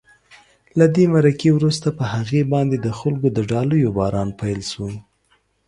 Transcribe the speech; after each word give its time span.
له 0.77 0.85
دې 0.95 1.05
مرکې 1.13 1.49
وروسته 1.53 1.87
په 1.97 2.03
هغې 2.13 2.41
باندې 2.53 2.77
د 2.79 2.87
خلکو 2.99 3.27
د 3.33 3.39
ډالیو 3.51 3.95
باران 3.97 4.29
پیل 4.39 4.61
شو. 4.71 4.87